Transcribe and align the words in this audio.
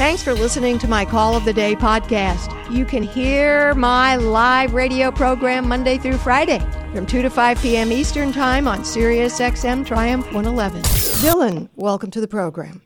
Thanks 0.00 0.22
for 0.22 0.32
listening 0.32 0.78
to 0.78 0.88
my 0.88 1.04
Call 1.04 1.36
of 1.36 1.44
the 1.44 1.52
Day 1.52 1.76
podcast. 1.76 2.74
You 2.74 2.86
can 2.86 3.02
hear 3.02 3.74
my 3.74 4.16
live 4.16 4.72
radio 4.72 5.10
program 5.10 5.68
Monday 5.68 5.98
through 5.98 6.16
Friday 6.16 6.60
from 6.94 7.04
2 7.04 7.20
to 7.20 7.28
5 7.28 7.60
p.m. 7.60 7.92
Eastern 7.92 8.32
Time 8.32 8.66
on 8.66 8.82
Sirius 8.82 9.38
XM 9.38 9.84
Triumph 9.84 10.24
111. 10.32 10.80
Dylan, 10.80 11.68
welcome 11.76 12.10
to 12.12 12.20
the 12.22 12.26
program. 12.26 12.80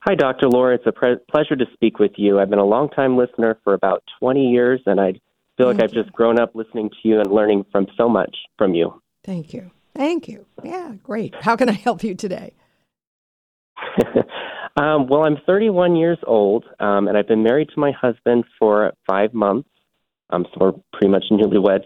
Hi, 0.00 0.14
Dr. 0.14 0.50
Laura. 0.50 0.74
It's 0.74 0.86
a 0.86 0.92
pre- 0.92 1.16
pleasure 1.30 1.56
to 1.56 1.64
speak 1.72 1.98
with 1.98 2.12
you. 2.16 2.40
I've 2.40 2.50
been 2.50 2.58
a 2.58 2.66
long-time 2.66 3.16
listener 3.16 3.58
for 3.64 3.72
about 3.72 4.04
20 4.20 4.50
years, 4.50 4.82
and 4.84 5.00
I 5.00 5.14
feel 5.56 5.66
like 5.66 5.82
I've 5.82 5.94
just 5.94 6.12
grown 6.12 6.38
up 6.38 6.54
listening 6.54 6.90
to 6.90 7.08
you 7.08 7.20
and 7.20 7.32
learning 7.32 7.64
from 7.72 7.86
so 7.96 8.06
much 8.06 8.36
from 8.58 8.74
you. 8.74 9.00
Thank 9.24 9.54
you. 9.54 9.70
Thank 9.94 10.28
you. 10.28 10.44
Yeah, 10.62 10.92
great. 11.02 11.34
How 11.40 11.56
can 11.56 11.70
I 11.70 11.72
help 11.72 12.04
you 12.04 12.14
today? 12.14 12.52
um, 14.76 15.06
well, 15.08 15.22
I'm 15.22 15.38
31 15.46 15.96
years 15.96 16.18
old, 16.26 16.64
um, 16.80 17.08
and 17.08 17.16
I've 17.16 17.28
been 17.28 17.42
married 17.42 17.68
to 17.74 17.80
my 17.80 17.92
husband 17.92 18.44
for 18.58 18.92
five 19.08 19.32
months. 19.32 19.68
Um, 20.30 20.44
so 20.52 20.58
we're 20.60 20.72
pretty 20.92 21.08
much 21.08 21.24
newlyweds. 21.30 21.84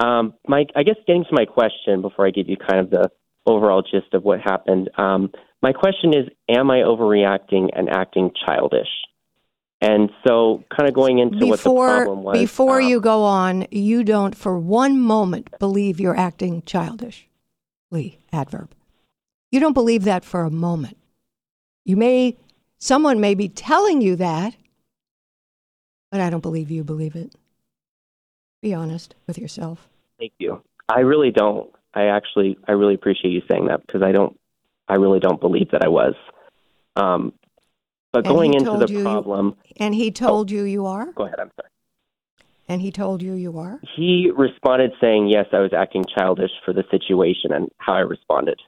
Um, 0.00 0.34
my, 0.46 0.66
I 0.76 0.82
guess 0.82 0.96
getting 1.06 1.24
to 1.24 1.30
my 1.32 1.44
question 1.44 2.02
before 2.02 2.26
I 2.26 2.30
give 2.30 2.48
you 2.48 2.56
kind 2.56 2.80
of 2.80 2.90
the 2.90 3.10
overall 3.46 3.82
gist 3.82 4.12
of 4.12 4.24
what 4.24 4.40
happened. 4.40 4.90
Um, 4.96 5.30
my 5.62 5.72
question 5.72 6.14
is, 6.14 6.28
am 6.48 6.70
I 6.70 6.78
overreacting 6.78 7.70
and 7.74 7.88
acting 7.88 8.30
childish? 8.46 8.88
And 9.80 10.10
so, 10.26 10.64
kind 10.76 10.88
of 10.88 10.94
going 10.94 11.20
into 11.20 11.38
before, 11.38 11.52
what 11.52 11.62
the 11.62 12.04
problem 12.04 12.22
was. 12.24 12.38
Before 12.38 12.80
um, 12.80 12.88
you 12.88 13.00
go 13.00 13.22
on, 13.22 13.66
you 13.70 14.02
don't 14.02 14.34
for 14.34 14.58
one 14.58 15.00
moment 15.00 15.48
believe 15.60 16.00
you're 16.00 16.16
acting 16.16 16.62
childish. 16.62 17.28
Lee, 17.90 18.18
adverb. 18.32 18.74
You 19.52 19.60
don't 19.60 19.74
believe 19.74 20.02
that 20.02 20.24
for 20.24 20.42
a 20.42 20.50
moment. 20.50 20.96
You 21.88 21.96
may, 21.96 22.36
someone 22.78 23.18
may 23.18 23.34
be 23.34 23.48
telling 23.48 24.02
you 24.02 24.14
that, 24.16 24.54
but 26.10 26.20
I 26.20 26.28
don't 26.28 26.42
believe 26.42 26.70
you 26.70 26.84
believe 26.84 27.16
it. 27.16 27.32
Be 28.60 28.74
honest 28.74 29.14
with 29.26 29.38
yourself. 29.38 29.88
Thank 30.18 30.34
you. 30.38 30.60
I 30.90 31.00
really 31.00 31.30
don't. 31.30 31.70
I 31.94 32.08
actually, 32.08 32.58
I 32.68 32.72
really 32.72 32.92
appreciate 32.92 33.30
you 33.30 33.40
saying 33.50 33.68
that 33.68 33.86
because 33.86 34.02
I 34.02 34.12
don't, 34.12 34.38
I 34.86 34.96
really 34.96 35.18
don't 35.18 35.40
believe 35.40 35.70
that 35.70 35.82
I 35.82 35.88
was. 35.88 36.12
Um, 36.94 37.32
but 38.12 38.26
and 38.26 38.36
going 38.36 38.52
into 38.52 38.76
the 38.76 38.92
you, 38.92 39.02
problem. 39.02 39.56
and 39.78 39.94
he 39.94 40.10
told 40.10 40.52
oh, 40.52 40.56
you 40.56 40.64
you 40.64 40.84
are? 40.84 41.10
Go 41.12 41.24
ahead, 41.24 41.40
I'm 41.40 41.50
sorry. 41.56 41.70
And 42.68 42.82
he 42.82 42.90
told 42.90 43.22
you 43.22 43.32
you 43.32 43.58
are? 43.58 43.80
He 43.96 44.30
responded 44.36 44.92
saying, 45.00 45.28
yes, 45.28 45.46
I 45.54 45.60
was 45.60 45.72
acting 45.72 46.04
childish 46.18 46.50
for 46.66 46.74
the 46.74 46.84
situation 46.90 47.50
and 47.50 47.70
how 47.78 47.94
I 47.94 48.00
responded. 48.00 48.60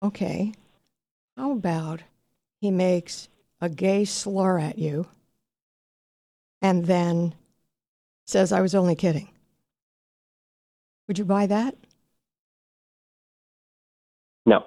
Okay. 0.00 0.52
How 1.38 1.52
about 1.52 2.02
he 2.60 2.72
makes 2.72 3.28
a 3.60 3.68
gay 3.68 4.04
slur 4.04 4.58
at 4.58 4.76
you 4.76 5.06
and 6.60 6.84
then 6.84 7.32
says, 8.26 8.50
I 8.50 8.60
was 8.60 8.74
only 8.74 8.96
kidding? 8.96 9.28
Would 11.06 11.16
you 11.16 11.24
buy 11.24 11.46
that? 11.46 11.76
No. 14.46 14.64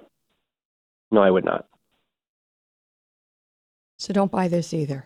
No, 1.11 1.21
I 1.21 1.29
would 1.29 1.43
not. 1.43 1.67
So 3.97 4.13
don't 4.13 4.31
buy 4.31 4.47
this 4.47 4.73
either. 4.73 5.05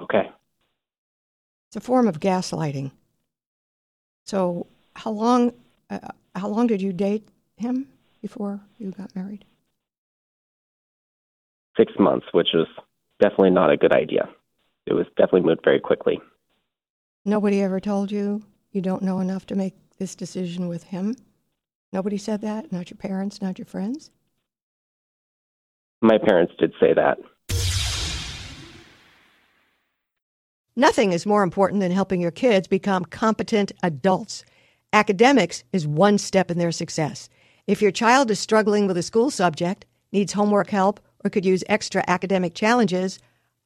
Okay. 0.00 0.30
It's 1.68 1.76
a 1.76 1.80
form 1.80 2.06
of 2.06 2.20
gaslighting. 2.20 2.92
So, 4.24 4.68
how 4.94 5.10
long 5.10 5.52
uh, 5.90 5.98
how 6.36 6.48
long 6.48 6.68
did 6.68 6.80
you 6.80 6.92
date 6.92 7.28
him 7.56 7.88
before 8.26 8.60
you 8.76 8.90
got 8.90 9.14
married? 9.14 9.44
6 11.76 11.92
months, 12.00 12.26
which 12.32 12.48
was 12.54 12.66
definitely 13.20 13.50
not 13.50 13.70
a 13.70 13.76
good 13.76 13.92
idea. 13.92 14.28
It 14.86 14.94
was 14.94 15.06
definitely 15.16 15.42
moved 15.42 15.60
very 15.62 15.78
quickly. 15.78 16.20
Nobody 17.24 17.62
ever 17.62 17.78
told 17.78 18.10
you 18.10 18.42
you 18.72 18.80
don't 18.80 19.02
know 19.02 19.20
enough 19.20 19.46
to 19.46 19.54
make 19.54 19.74
this 19.98 20.16
decision 20.16 20.66
with 20.66 20.84
him? 20.84 21.14
Nobody 21.92 22.18
said 22.18 22.40
that? 22.40 22.72
Not 22.72 22.90
your 22.90 22.96
parents, 22.96 23.40
not 23.40 23.58
your 23.58 23.66
friends? 23.66 24.10
My 26.02 26.18
parents 26.18 26.52
did 26.58 26.72
say 26.80 26.92
that. 26.94 27.18
Nothing 30.74 31.12
is 31.12 31.24
more 31.24 31.42
important 31.44 31.80
than 31.80 31.92
helping 31.92 32.20
your 32.20 32.32
kids 32.32 32.66
become 32.66 33.04
competent 33.04 33.72
adults. 33.82 34.44
Academics 34.92 35.62
is 35.72 35.86
one 35.86 36.18
step 36.18 36.50
in 36.50 36.58
their 36.58 36.72
success. 36.72 37.28
If 37.66 37.82
your 37.82 37.90
child 37.90 38.30
is 38.30 38.38
struggling 38.38 38.86
with 38.86 38.96
a 38.96 39.02
school 39.02 39.30
subject, 39.30 39.86
needs 40.12 40.32
homework 40.34 40.70
help, 40.70 41.00
or 41.24 41.30
could 41.30 41.44
use 41.44 41.64
extra 41.68 42.04
academic 42.06 42.54
challenges, 42.54 43.18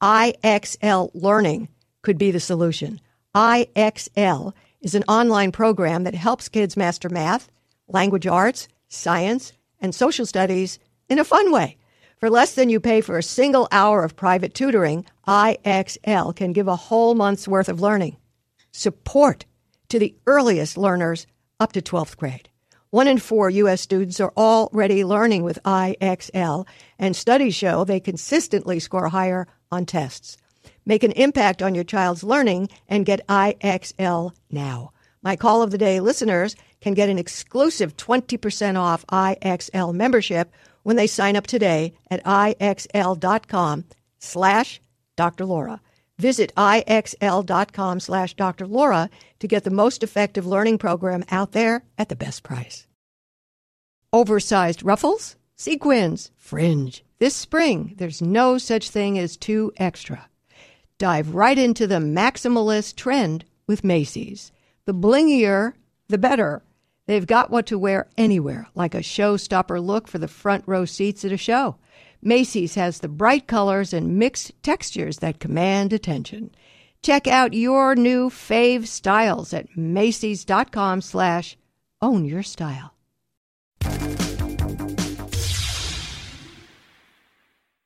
IXL 0.02 1.10
Learning 1.12 1.68
could 2.00 2.16
be 2.16 2.30
the 2.30 2.40
solution. 2.40 3.00
IXL 3.34 4.54
is 4.80 4.94
an 4.94 5.04
online 5.06 5.52
program 5.52 6.04
that 6.04 6.14
helps 6.14 6.48
kids 6.48 6.78
master 6.78 7.10
math, 7.10 7.50
language 7.88 8.26
arts, 8.26 8.68
science, 8.88 9.52
and 9.80 9.94
social 9.94 10.24
studies 10.24 10.78
in 11.10 11.18
a 11.18 11.24
fun 11.24 11.52
way. 11.52 11.76
For 12.16 12.30
less 12.30 12.54
than 12.54 12.70
you 12.70 12.80
pay 12.80 13.02
for 13.02 13.18
a 13.18 13.22
single 13.22 13.68
hour 13.70 14.02
of 14.02 14.16
private 14.16 14.54
tutoring, 14.54 15.04
IXL 15.26 16.34
can 16.34 16.52
give 16.52 16.68
a 16.68 16.76
whole 16.76 17.14
month's 17.14 17.48
worth 17.48 17.68
of 17.68 17.80
learning. 17.80 18.16
Support 18.72 19.44
to 19.88 19.98
the 19.98 20.14
earliest 20.26 20.78
learners 20.78 21.26
up 21.58 21.72
to 21.72 21.82
12th 21.82 22.16
grade. 22.16 22.49
One 22.90 23.06
in 23.06 23.18
four 23.18 23.50
U.S. 23.50 23.80
students 23.80 24.18
are 24.18 24.32
already 24.36 25.04
learning 25.04 25.44
with 25.44 25.62
IXL, 25.64 26.66
and 26.98 27.14
studies 27.14 27.54
show 27.54 27.84
they 27.84 28.00
consistently 28.00 28.80
score 28.80 29.08
higher 29.08 29.46
on 29.70 29.86
tests. 29.86 30.36
Make 30.84 31.04
an 31.04 31.12
impact 31.12 31.62
on 31.62 31.76
your 31.76 31.84
child's 31.84 32.24
learning 32.24 32.68
and 32.88 33.06
get 33.06 33.24
IXL 33.28 34.32
now. 34.50 34.90
My 35.22 35.36
call 35.36 35.62
of 35.62 35.70
the 35.70 35.78
day 35.78 36.00
listeners 36.00 36.56
can 36.80 36.94
get 36.94 37.08
an 37.08 37.18
exclusive 37.18 37.96
20% 37.96 38.76
off 38.76 39.06
IXL 39.06 39.94
membership 39.94 40.52
when 40.82 40.96
they 40.96 41.06
sign 41.06 41.36
up 41.36 41.46
today 41.46 41.92
at 42.10 42.24
IXL.com 42.24 43.84
slash 44.18 44.80
Dr. 45.14 45.44
Laura. 45.44 45.80
Visit 46.20 46.52
IXL.com 46.54 47.98
slash 47.98 48.34
Dr. 48.34 48.66
Laura 48.66 49.08
to 49.38 49.48
get 49.48 49.64
the 49.64 49.70
most 49.70 50.02
effective 50.02 50.46
learning 50.46 50.76
program 50.76 51.24
out 51.30 51.52
there 51.52 51.82
at 51.96 52.10
the 52.10 52.14
best 52.16 52.42
price. 52.42 52.86
Oversized 54.12 54.82
ruffles, 54.82 55.36
sequins, 55.56 56.30
fringe. 56.36 57.02
This 57.20 57.34
spring, 57.34 57.94
there's 57.96 58.20
no 58.20 58.58
such 58.58 58.90
thing 58.90 59.18
as 59.18 59.38
too 59.38 59.72
extra. 59.78 60.28
Dive 60.98 61.34
right 61.34 61.58
into 61.58 61.86
the 61.86 61.96
maximalist 61.96 62.96
trend 62.96 63.46
with 63.66 63.82
Macy's. 63.82 64.52
The 64.84 64.92
blingier, 64.92 65.72
the 66.08 66.18
better. 66.18 66.62
They've 67.06 67.26
got 67.26 67.50
what 67.50 67.64
to 67.66 67.78
wear 67.78 68.08
anywhere, 68.18 68.68
like 68.74 68.94
a 68.94 68.98
showstopper 68.98 69.82
look 69.82 70.06
for 70.06 70.18
the 70.18 70.28
front 70.28 70.64
row 70.66 70.84
seats 70.84 71.24
at 71.24 71.32
a 71.32 71.38
show. 71.38 71.76
Macy's 72.22 72.74
has 72.74 72.98
the 72.98 73.08
bright 73.08 73.46
colors 73.46 73.92
and 73.92 74.18
mixed 74.18 74.52
textures 74.62 75.18
that 75.18 75.40
command 75.40 75.92
attention. 75.92 76.50
Check 77.02 77.26
out 77.26 77.54
your 77.54 77.94
new 77.94 78.28
fave 78.28 78.86
styles 78.86 79.54
at 79.54 79.76
Macy's.com 79.76 81.00
slash 81.00 81.56
own 82.02 82.24
your 82.24 82.42
style. 82.42 82.94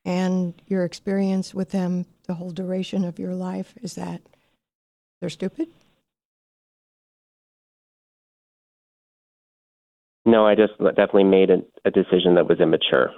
And 0.05 0.55
your 0.67 0.85
experience 0.85 1.55
with 1.55 1.71
them 1.71 2.07
the 2.27 2.35
whole 2.35 2.51
duration 2.51 3.05
of 3.05 3.19
your 3.19 3.35
life 3.35 3.75
is 3.83 3.95
that 3.95 4.21
they're 5.21 5.31
stupid? 5.31 5.69
No, 10.27 10.47
I 10.47 10.55
just 10.55 10.73
definitely 10.79 11.25
made 11.25 11.51
a, 11.51 11.59
a 11.85 11.91
decision 11.91 12.35
that 12.35 12.49
was 12.49 12.61
immature. 12.61 13.11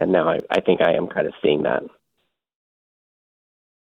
And 0.00 0.12
now 0.12 0.28
I, 0.28 0.38
I 0.50 0.60
think 0.60 0.80
I 0.80 0.94
am 0.94 1.08
kind 1.08 1.26
of 1.26 1.34
seeing 1.42 1.62
that. 1.64 1.82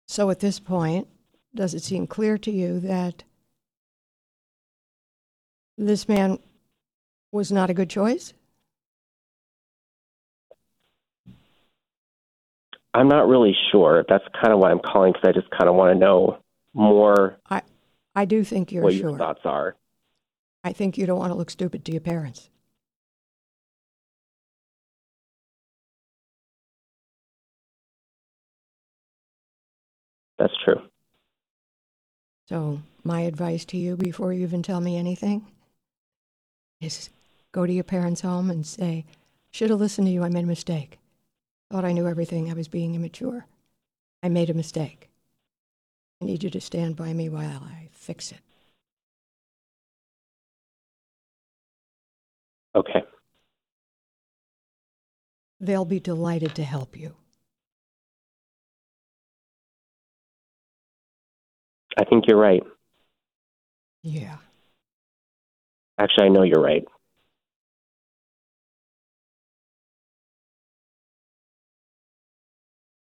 So 0.06 0.30
at 0.30 0.40
this 0.40 0.58
point, 0.58 1.06
does 1.54 1.74
it 1.74 1.82
seem 1.82 2.06
clear 2.06 2.38
to 2.38 2.50
you 2.50 2.80
that 2.80 3.24
This 5.78 6.08
man 6.08 6.40
was 7.30 7.52
not 7.52 7.70
a 7.70 7.74
good 7.74 7.88
choice? 7.88 8.34
I'm 12.92 13.06
not 13.06 13.28
really 13.28 13.54
sure. 13.70 14.04
That's 14.08 14.24
kind 14.34 14.52
of 14.52 14.58
why 14.58 14.72
I'm 14.72 14.80
calling 14.80 15.12
because 15.12 15.28
I 15.28 15.32
just 15.32 15.48
kind 15.50 15.68
of 15.68 15.76
want 15.76 15.94
to 15.94 15.98
know 15.98 16.38
more 16.74 17.38
I, 17.48 17.62
I 18.14 18.24
do 18.24 18.42
think 18.42 18.72
you're 18.72 18.82
what 18.82 18.94
sure. 18.94 19.10
your 19.10 19.18
thoughts 19.18 19.42
are. 19.44 19.76
I 20.64 20.72
think 20.72 20.98
you 20.98 21.06
don't 21.06 21.18
want 21.18 21.30
to 21.30 21.36
look 21.36 21.50
stupid 21.50 21.84
to 21.84 21.92
your 21.92 22.00
parents. 22.00 22.50
That's 30.38 30.54
true. 30.64 30.80
So, 32.48 32.80
my 33.04 33.22
advice 33.22 33.64
to 33.66 33.76
you 33.76 33.96
before 33.96 34.32
you 34.32 34.42
even 34.42 34.62
tell 34.62 34.80
me 34.80 34.96
anything 34.96 35.46
is 36.80 37.10
go 37.52 37.66
to 37.66 37.72
your 37.72 37.84
parents' 37.84 38.22
home 38.22 38.50
and 38.50 38.66
say, 38.66 39.04
Should 39.50 39.70
have 39.70 39.80
listened 39.80 40.06
to 40.06 40.12
you. 40.12 40.22
I 40.24 40.28
made 40.28 40.44
a 40.44 40.46
mistake. 40.46 40.98
Thought 41.70 41.84
I 41.84 41.92
knew 41.92 42.06
everything. 42.06 42.50
I 42.50 42.54
was 42.54 42.68
being 42.68 42.94
immature. 42.94 43.46
I 44.22 44.28
made 44.28 44.50
a 44.50 44.54
mistake. 44.54 45.10
I 46.20 46.24
need 46.24 46.42
you 46.42 46.50
to 46.50 46.60
stand 46.60 46.96
by 46.96 47.12
me 47.12 47.28
while 47.28 47.62
I 47.62 47.88
fix 47.92 48.32
it. 48.32 48.40
Okay. 52.74 53.02
They'll 55.60 55.84
be 55.84 56.00
delighted 56.00 56.54
to 56.54 56.62
help 56.62 56.96
you. 56.96 57.14
I 61.98 62.04
think 62.04 62.24
you're 62.28 62.38
right. 62.38 62.62
Yeah. 64.02 64.36
Actually, 65.98 66.26
I 66.26 66.28
know 66.28 66.44
you're 66.44 66.62
right. 66.62 66.84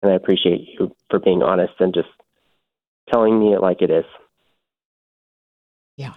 And 0.01 0.11
I 0.11 0.15
appreciate 0.15 0.61
you 0.61 0.95
for 1.09 1.19
being 1.19 1.43
honest 1.43 1.73
and 1.79 1.93
just 1.93 2.07
telling 3.13 3.39
me 3.39 3.53
it 3.53 3.61
like 3.61 3.81
it 3.81 3.91
is. 3.91 4.05
Yeah. 5.95 6.13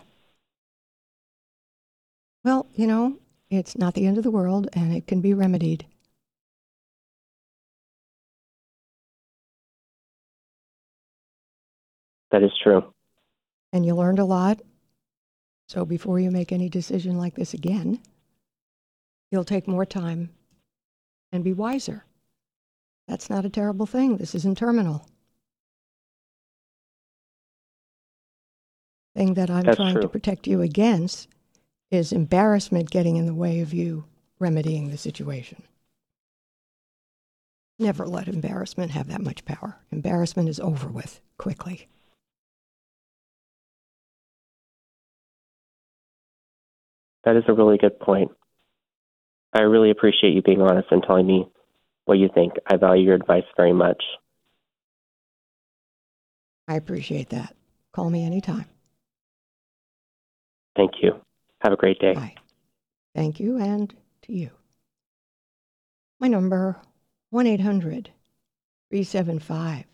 Well, 2.44 2.66
you 2.74 2.86
know, 2.86 3.18
it's 3.50 3.76
not 3.76 3.94
the 3.94 4.06
end 4.06 4.16
of 4.16 4.24
the 4.24 4.30
world 4.30 4.68
and 4.72 4.94
it 4.94 5.06
can 5.06 5.20
be 5.20 5.34
remedied. 5.34 5.84
That 12.30 12.42
is 12.42 12.52
true. 12.62 12.92
And 13.72 13.84
you 13.84 13.94
learned 13.94 14.18
a 14.18 14.24
lot. 14.24 14.60
So 15.68 15.84
before 15.84 16.18
you 16.18 16.30
make 16.30 16.52
any 16.52 16.68
decision 16.68 17.16
like 17.16 17.34
this 17.34 17.54
again, 17.54 18.00
you'll 19.30 19.44
take 19.44 19.68
more 19.68 19.86
time 19.86 20.30
and 21.32 21.44
be 21.44 21.52
wiser. 21.52 22.04
That's 23.06 23.30
not 23.30 23.44
a 23.44 23.50
terrible 23.50 23.86
thing. 23.86 24.16
This 24.16 24.34
isn't 24.34 24.58
terminal. 24.58 25.06
Thing 29.16 29.34
that 29.34 29.50
I'm 29.50 29.64
That's 29.64 29.76
trying 29.76 29.94
true. 29.94 30.02
to 30.02 30.08
protect 30.08 30.46
you 30.46 30.60
against 30.62 31.28
is 31.90 32.12
embarrassment 32.12 32.90
getting 32.90 33.16
in 33.16 33.26
the 33.26 33.34
way 33.34 33.60
of 33.60 33.74
you 33.74 34.04
remedying 34.38 34.90
the 34.90 34.96
situation. 34.96 35.62
Never 37.78 38.06
let 38.06 38.28
embarrassment 38.28 38.92
have 38.92 39.08
that 39.08 39.22
much 39.22 39.44
power. 39.44 39.78
Embarrassment 39.90 40.48
is 40.48 40.60
over 40.60 40.88
with 40.88 41.20
quickly. 41.38 41.88
That 47.24 47.36
is 47.36 47.44
a 47.48 47.52
really 47.52 47.78
good 47.78 47.98
point. 48.00 48.30
I 49.52 49.62
really 49.62 49.90
appreciate 49.90 50.34
you 50.34 50.42
being 50.42 50.62
honest 50.62 50.88
and 50.90 51.02
telling 51.02 51.26
me 51.26 51.46
what 52.04 52.18
you 52.18 52.28
think. 52.32 52.54
I 52.66 52.76
value 52.76 53.04
your 53.04 53.14
advice 53.14 53.44
very 53.56 53.72
much. 53.72 54.02
I 56.68 56.76
appreciate 56.76 57.30
that. 57.30 57.54
Call 57.92 58.10
me 58.10 58.24
anytime. 58.24 58.66
Thank 60.76 60.92
you. 61.02 61.20
Have 61.62 61.72
a 61.72 61.76
great 61.76 61.98
day. 61.98 62.14
Bye. 62.14 62.34
Thank 63.14 63.40
you, 63.40 63.58
and 63.58 63.92
to 64.22 64.32
you. 64.32 64.50
My 66.20 66.28
number 66.28 66.76
1 67.30 67.46
800 67.46 68.10
375 68.90 69.84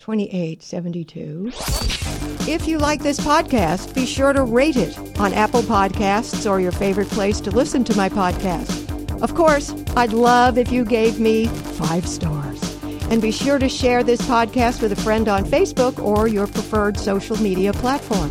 2872. 0.00 2.17
If 2.50 2.66
you 2.66 2.78
like 2.78 3.02
this 3.02 3.20
podcast, 3.20 3.94
be 3.94 4.06
sure 4.06 4.32
to 4.32 4.42
rate 4.42 4.78
it 4.78 4.96
on 5.20 5.34
Apple 5.34 5.60
Podcasts 5.60 6.50
or 6.50 6.60
your 6.60 6.72
favorite 6.72 7.10
place 7.10 7.42
to 7.42 7.50
listen 7.50 7.84
to 7.84 7.94
my 7.94 8.08
podcast. 8.08 9.20
Of 9.20 9.34
course, 9.34 9.74
I'd 9.94 10.14
love 10.14 10.56
if 10.56 10.72
you 10.72 10.86
gave 10.86 11.20
me 11.20 11.44
five 11.46 12.08
stars. 12.08 12.82
And 13.10 13.20
be 13.20 13.32
sure 13.32 13.58
to 13.58 13.68
share 13.68 14.02
this 14.02 14.22
podcast 14.22 14.80
with 14.80 14.92
a 14.92 14.96
friend 14.96 15.28
on 15.28 15.44
Facebook 15.44 16.02
or 16.02 16.26
your 16.26 16.46
preferred 16.46 16.96
social 16.96 17.36
media 17.36 17.74
platform. 17.74 18.30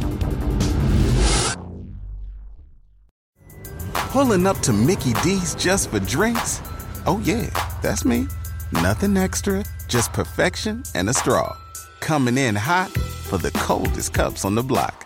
Pulling 3.94 4.48
up 4.48 4.58
to 4.62 4.74
Mickey 4.74 5.14
D's 5.22 5.54
just 5.54 5.92
for 5.92 6.00
drinks? 6.00 6.60
Oh, 7.06 7.22
yeah, 7.24 7.52
that's 7.84 8.04
me. 8.04 8.26
Nothing 8.72 9.16
extra, 9.16 9.64
just 9.88 10.12
perfection 10.12 10.82
and 10.96 11.08
a 11.08 11.14
straw. 11.14 11.56
Coming 12.00 12.40
in 12.40 12.56
hot 12.56 12.92
for 13.28 13.38
the 13.38 13.52
coldest 13.52 14.14
cups 14.14 14.46
on 14.46 14.56
the 14.56 14.64
block. 14.64 15.04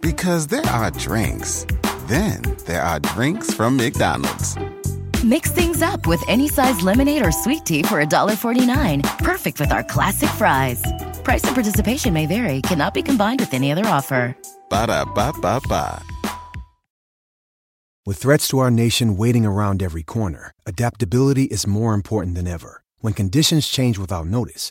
Because 0.00 0.46
there 0.46 0.66
are 0.66 0.90
drinks, 0.92 1.66
then 2.06 2.42
there 2.66 2.82
are 2.82 3.00
drinks 3.00 3.52
from 3.52 3.76
McDonald's. 3.76 4.56
Mix 5.24 5.50
things 5.50 5.82
up 5.82 6.06
with 6.06 6.22
any 6.28 6.48
size 6.48 6.82
lemonade 6.82 7.26
or 7.26 7.32
sweet 7.32 7.64
tea 7.64 7.82
for 7.82 8.04
$1.49. 8.04 9.02
Perfect 9.18 9.58
with 9.58 9.72
our 9.72 9.82
classic 9.82 10.28
fries. 10.30 10.82
Price 11.24 11.42
and 11.44 11.54
participation 11.54 12.12
may 12.12 12.26
vary, 12.26 12.62
cannot 12.62 12.94
be 12.94 13.02
combined 13.02 13.40
with 13.40 13.52
any 13.54 13.72
other 13.72 13.86
offer. 13.86 14.36
Ba 14.70 14.86
da 14.86 15.04
ba 15.04 15.32
ba 15.40 15.60
ba. 15.68 16.02
With 18.06 18.18
threats 18.18 18.46
to 18.48 18.60
our 18.60 18.70
nation 18.70 19.16
waiting 19.16 19.44
around 19.44 19.82
every 19.82 20.04
corner, 20.04 20.52
adaptability 20.64 21.44
is 21.44 21.66
more 21.66 21.92
important 21.92 22.36
than 22.36 22.46
ever. 22.46 22.82
When 23.00 23.12
conditions 23.12 23.66
change 23.66 23.98
without 23.98 24.26
notice, 24.26 24.70